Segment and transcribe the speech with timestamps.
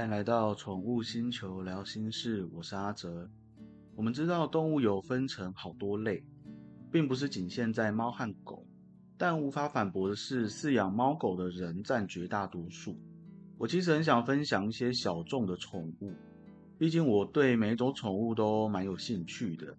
[0.00, 3.28] 欢迎来到宠物星球聊心事，我是阿哲。
[3.94, 6.24] 我们知道动物有分成好多类，
[6.90, 8.66] 并不是仅限在猫和狗，
[9.18, 12.96] 但无法反驳的是，饲养猫狗的人占绝大多数。
[13.58, 16.14] 我其实很想分享一些小众的宠物，
[16.78, 19.76] 毕竟我对每种宠物都蛮有兴趣的，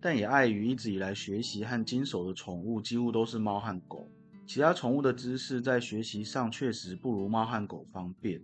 [0.00, 4.08] 但也碍于一直以来学习和经手的宠物几乎都是猫和狗，
[4.46, 8.40] 其他宠物的知识在学习上确实不如猫和狗方便。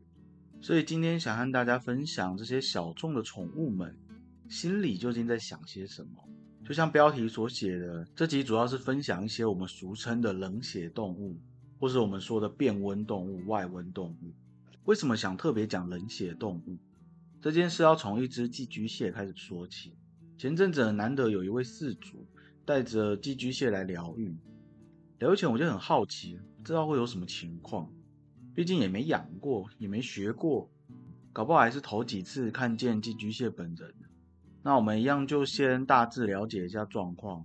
[0.65, 3.95] 所以今天想和大家分享这些小众的宠物们
[4.49, 6.11] 心里究竟在想些什么。
[6.65, 11.39] 就像标题所写的，这集主要是分享一些我们俗称的冷血动物，
[11.79, 14.33] 或是我们说的变温动物、外温动物。
[14.85, 16.79] 为什么想特别讲冷血动物？
[17.43, 19.95] 这件事要从一只寄居蟹开始说起。
[20.39, 22.27] 前阵子难得有一位饲主
[22.65, 24.35] 带着寄居蟹来疗愈，
[25.19, 27.87] 疗愈前我就很好奇，不知道会有什么情况。
[28.55, 30.70] 毕竟也没养过，也没学过，
[31.33, 33.92] 搞不好还是头几次看见寄居蟹本人。
[34.62, 37.44] 那我们一样就先大致了解一下状况。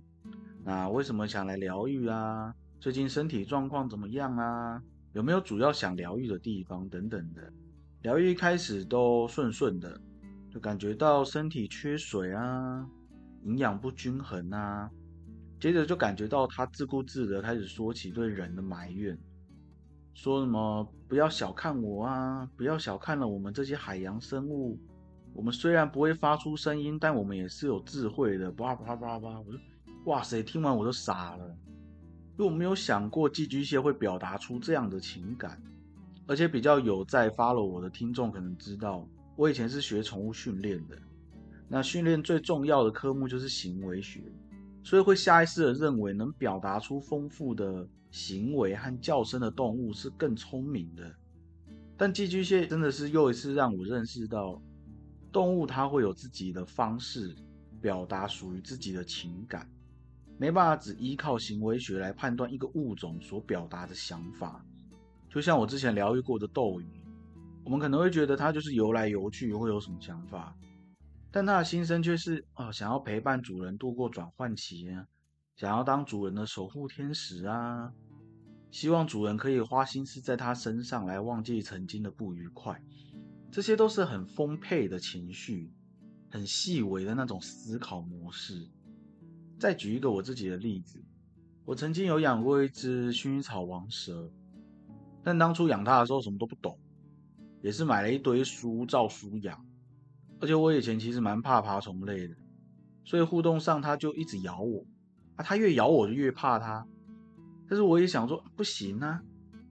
[0.64, 2.54] 那为什么想来疗愈啊？
[2.78, 4.82] 最近身体状况怎么样啊？
[5.12, 7.52] 有没有主要想疗愈的地方等等的？
[8.02, 10.00] 疗愈一开始都顺顺的，
[10.48, 12.86] 就感觉到身体缺水啊，
[13.42, 14.88] 营养不均衡啊。
[15.58, 19.18] 接着就感觉到他自顾自的开始说起对人的埋怨。
[20.14, 22.48] 说什么不要小看我啊！
[22.56, 24.78] 不要小看了我们这些海洋生物。
[25.32, 28.50] 我们虽然不会发出声音，但我们也是有智慧的。
[28.50, 29.60] 叭叭叭叭，我说
[30.06, 31.46] 哇塞，听完我都傻了，
[32.36, 35.62] 因为我没有想过寄居蟹会表达出这样的情感。
[36.26, 40.96] 而且比较有在 follow 我的听众可能知道，我以前是学宠物训练的。
[41.68, 44.20] 那训练最重要的科目就是行为学，
[44.82, 47.88] 所以会下意识的认为能表达出丰富的。
[48.12, 51.14] 行为和叫声的动物是更聪明的，
[51.96, 54.60] 但寄居蟹真的是又一次让我认识到，
[55.30, 57.32] 动物它会有自己的方式
[57.80, 59.70] 表达属于自己的情感，
[60.38, 64.60] 没办法只依靠行为学来判断一个物种所表达的想法。
[65.28, 67.00] 就像我之前疗愈过的斗鱼，
[67.64, 70.52] 我们可能会觉得它就是游来游去会有什么想法，
[71.32, 75.06] 但它的心声却是啊，想要陪伴主人度过转换期啊。
[75.56, 77.92] 想要当主人的守护天使啊，
[78.70, 82.82] 希望主人可以花心思在他身上来忘记曾经的不愉快，
[83.50, 85.70] 这些都是很丰沛的情绪，
[86.30, 88.68] 很细微的那种思考模式。
[89.58, 91.04] 再举一个我自己的例子，
[91.66, 94.32] 我曾经有养过一只薰衣草王蛇，
[95.22, 96.78] 但当初养它的时候什么都不懂，
[97.60, 99.62] 也是买了一堆书照书养，
[100.40, 102.34] 而且我以前其实蛮怕爬虫类的，
[103.04, 104.84] 所以互动上它就一直咬我
[105.36, 105.44] 啊。
[105.44, 106.86] 它越咬我就越怕它，
[107.68, 109.20] 但是我也想说不行啊，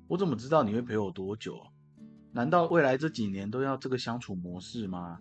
[0.07, 1.59] 我怎么知道你会陪我多久？
[2.31, 5.19] 难道未来这几年都要这个相处模式吗？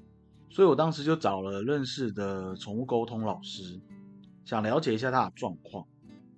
[0.50, 3.80] 所以我当时就找了认识的宠物沟通老师，
[4.44, 5.86] 想了解一下它的状况。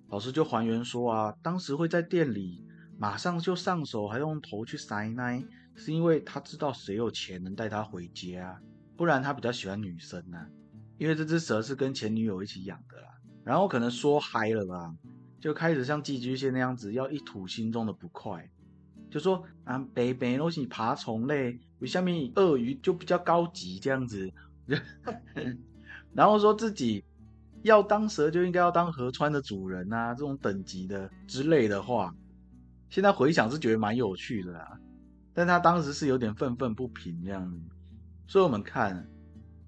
[0.09, 2.63] 老师就还原说啊，当时会在店里
[2.97, 5.43] 马上就上手，还用头去塞奶，
[5.75, 8.61] 是因为他知道谁有钱能带他回家，
[8.95, 10.37] 不然他比较喜欢女生呢，
[10.97, 13.07] 因为这只蛇是跟前女友一起养的啦。
[13.43, 14.93] 然后可能说嗨了吧，
[15.39, 18.47] 就开始像寄居蟹那样子，要一吐心中的不快，
[19.09, 24.31] 就说啊，北北都是爬虫类，下面鳄鱼就比较高级这样子，
[26.13, 27.03] 然后说自己
[27.63, 32.13] 要当蛇就应该要当河川的主人啊，这种等级的之类的话，
[32.89, 34.79] 现在回想是觉得蛮有趣的啦，
[35.33, 37.59] 但他当时是有点愤愤不平这样子，
[38.31, 39.05] 所以我们看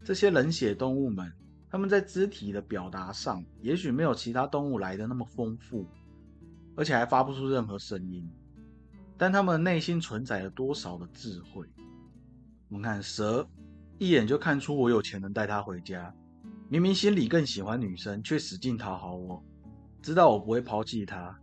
[0.05, 1.29] 这些冷血动物们。
[1.69, 5.85] 他们在肢体的表达上，也许没有其他动物来的那么丰富，
[6.77, 8.25] 而且还发不出任何声音，
[9.17, 11.67] 但他们内心存在了多少的智慧？
[12.69, 13.45] 我们看蛇，
[13.97, 16.15] 一眼就看出我有钱能带它回家，
[16.69, 19.43] 明明心里更喜欢女生，却使劲讨好我，
[20.01, 21.37] 知道我不会抛弃它，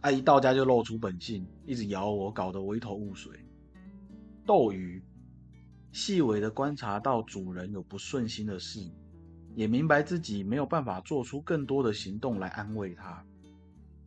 [0.00, 3.30] 啊，一到家就露出本性，一直咬我，搞得我一头雾水。
[4.44, 5.04] 斗鱼，
[5.96, 8.86] 细微的观察到主人有不顺心的事。
[9.54, 13.24] 也明白自己没有办法做出更多的行动来安慰他，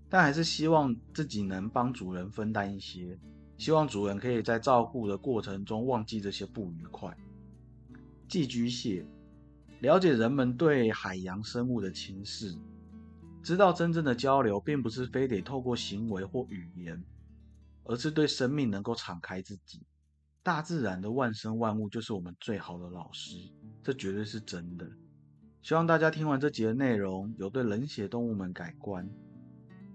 [0.08, 3.18] 但还是希望自己能帮主人分担一些，
[3.58, 7.18] 希望主人可以在照顾的过程中忘记这些不愉快。
[8.28, 9.04] 寄居蟹
[9.80, 12.56] 了解人们对海洋生物的轻视，
[13.42, 17.04] 知道真正的交流并不是非得透过行为或语言，
[17.86, 19.82] 而是对生命能够敞开自己。
[20.42, 23.38] 大自然的万生万物就是我们最好的老师，
[23.84, 24.88] 这绝对是真的。
[25.62, 29.08] 希望大家听完这集的内容，有对冷血动物们改观。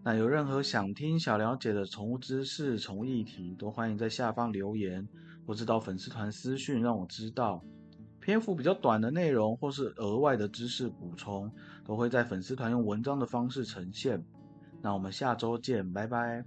[0.05, 5.09] 那有任何想听、想了解的宠物知识、宠物议题，都欢迎在下方留言，
[5.47, 7.65] 或是到粉丝团私讯让我知道。
[8.21, 11.51] 篇幅比较短的内容或是额外的知识补充，
[11.85, 14.23] 都会在粉丝团用文章的方式呈现。
[14.83, 16.45] 那我们下周见，拜拜。